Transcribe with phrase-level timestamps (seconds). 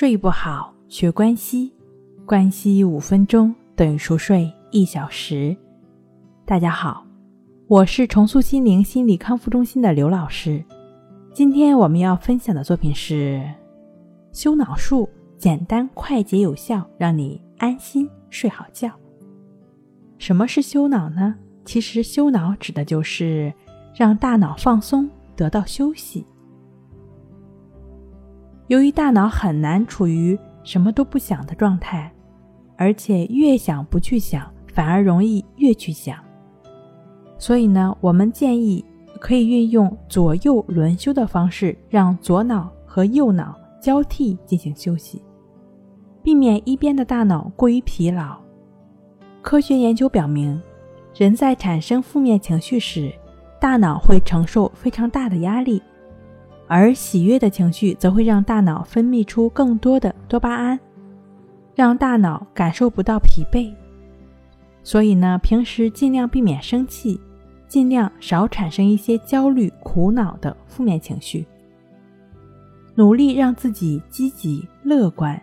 [0.00, 1.72] 睡不好，学关西，
[2.24, 5.56] 关西五分钟等于熟睡一小时。
[6.46, 7.04] 大家好，
[7.66, 10.64] 我是重塑心灵心理康复中心的刘老师。
[11.34, 13.42] 今天我们要分享的作品是
[14.30, 18.92] 修脑术，简单、快捷、有效，让你安心睡好觉。
[20.16, 21.34] 什么是修脑呢？
[21.64, 23.52] 其实修脑指的就是
[23.96, 26.24] 让大脑放松，得到休息。
[28.68, 32.12] 由于大脑很难处于什么都不想的状态，
[32.76, 36.18] 而且越想不去想，反而容易越去想。
[37.38, 38.84] 所以呢，我们建议
[39.18, 45.22] 可以运用左右轮休的方式，让左脑和右脑交替进行休息，
[46.22, 48.36] 避免一边的大脑过于疲劳。
[49.40, 50.60] 科学研究表明，
[51.14, 53.10] 人在产生负面情绪时，
[53.58, 55.82] 大脑会承受非常大的压力。
[56.68, 60.78] 而喜悦的情绪则会让大脑分泌出更多的多巴胺，
[61.74, 63.72] 让大脑感受不到疲惫。
[64.82, 67.18] 所以呢，平时尽量避免生气，
[67.66, 71.46] 尽量少产生一些焦虑、苦恼的负面情绪，
[72.94, 75.40] 努力让自己积极乐观，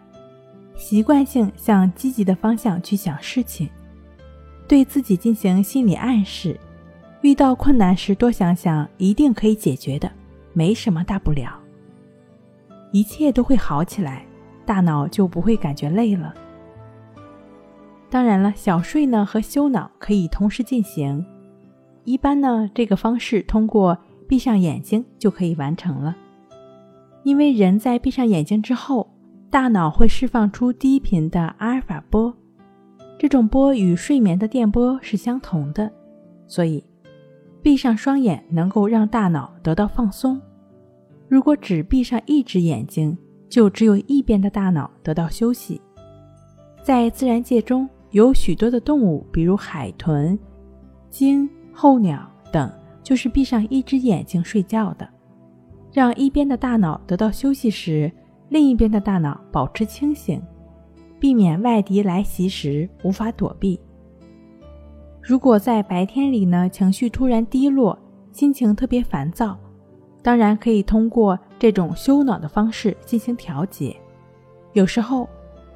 [0.76, 3.68] 习惯性向积极的方向去想事情，
[4.68, 6.60] 对自己进行心理暗示，
[7.22, 10.12] 遇到困难时多想想，一定可以解决的。
[10.56, 11.60] 没什么大不了，
[12.94, 14.26] 一切都会好起来，
[14.66, 16.34] 大脑就不会感觉累了。
[18.10, 21.26] 当然了，小睡呢和休脑可以同时进行，
[22.06, 23.98] 一般呢这个方式通过
[24.30, 26.16] 闭上眼睛就可以完成了。
[27.24, 29.12] 因为人在闭上眼睛之后，
[29.50, 32.34] 大脑会释放出低频的阿尔法波，
[33.20, 35.92] 这种波与睡眠的电波是相同的，
[36.48, 36.82] 所以。
[37.66, 40.40] 闭上双眼能够让大脑得到放松。
[41.28, 43.18] 如果只闭上一只眼睛，
[43.50, 45.82] 就只有一边的大脑得到休息。
[46.84, 50.38] 在自然界中有许多的动物，比如海豚、
[51.10, 52.72] 鲸、候鸟等，
[53.02, 55.10] 就是闭上一只眼睛睡觉的。
[55.92, 58.12] 让一边的大脑得到休息时，
[58.50, 60.40] 另一边的大脑保持清醒，
[61.20, 63.82] 避免外敌来袭时无法躲避。
[65.28, 67.98] 如果在白天里呢，情绪突然低落，
[68.32, 69.58] 心情特别烦躁，
[70.22, 73.96] 当然可以通过这种休脑的方式进行调节。
[74.74, 75.28] 有时候，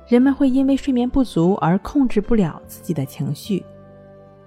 [0.07, 3.65] 人们会因为睡眠不足而控制不了自己的情绪，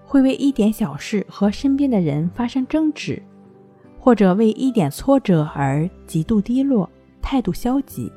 [0.05, 3.21] 会为一点小事和身边的人发生争执，
[3.99, 6.89] 或者为一点挫折而极度低落，
[7.21, 8.09] 态度消极。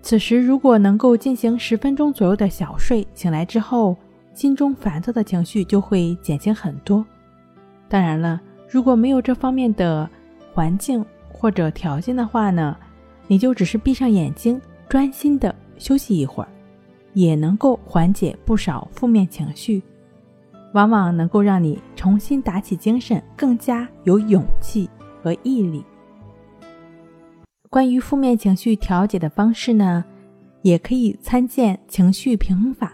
[0.00, 3.94] 此时，如果能够进行十分钟左右的小睡，醒来之后。
[4.36, 7.02] 心中烦躁的情绪就会减轻很多。
[7.88, 8.38] 当然了，
[8.68, 10.08] 如果没有这方面的
[10.52, 11.02] 环境
[11.32, 12.76] 或者条件的话呢，
[13.26, 14.60] 你就只是闭上眼睛，
[14.90, 16.48] 专心的休息一会儿，
[17.14, 19.82] 也能够缓解不少负面情绪，
[20.74, 24.86] 往往能够让你重新打起精神，更加有勇气
[25.22, 25.82] 和毅力。
[27.70, 30.04] 关于负面情绪调节的方式呢，
[30.60, 32.92] 也可以参见情绪平衡法。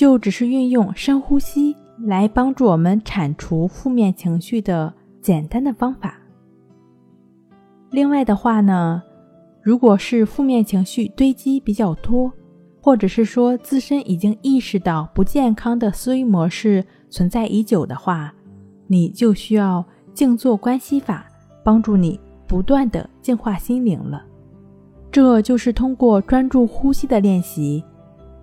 [0.00, 4.90] 就只是运用深呼吸来帮助我们铲除负面情绪的
[5.20, 6.18] 简单的方法。
[7.90, 9.02] 另外的话呢，
[9.62, 12.32] 如果是负面情绪堆积比较多，
[12.80, 18.32] 或者是说自身已经意识到不健康的思维模式存在已久的话，
[18.86, 19.84] 你就需要
[20.14, 21.26] 静坐观息法
[21.62, 22.18] 帮助你
[22.48, 24.24] 不断的净化心灵了。
[25.12, 27.84] 这就是通过专注呼吸的练习。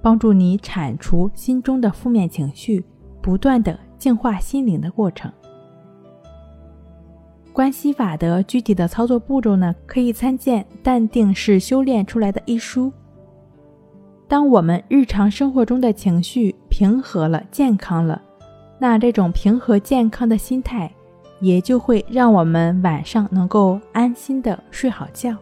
[0.01, 2.83] 帮助你铲除心中的负面情绪，
[3.21, 5.31] 不断的净化心灵的过程。
[7.51, 12.93] 关系法的具体的操作步骤呢，可以参见《淡定是修炼出来的》一书。
[14.27, 18.21] 当我们日常生活中的情绪平和了、健康了，
[18.77, 20.91] 那这种平和健康的心态，
[21.39, 25.35] 也就会让我们晚上能够安心的睡好觉，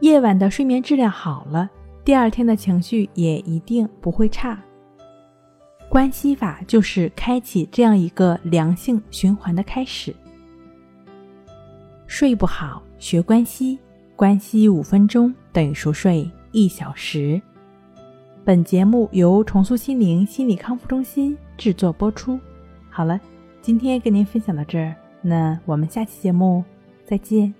[0.00, 1.68] 夜晚的睡眠质量好了。
[2.08, 4.58] 第二天的情绪也一定不会差。
[5.90, 10.16] 关系法就是开启这样一个良性循环的开始。
[12.06, 13.78] 睡不好，学关系，
[14.16, 17.38] 关系五分钟等于熟睡一小时。
[18.42, 22.40] 本节目由重塑心灵心理康复中心制作播出。
[22.88, 23.20] 好了，
[23.60, 26.64] 今天跟您分享到这儿，那我们下期节目
[27.04, 27.52] 再见。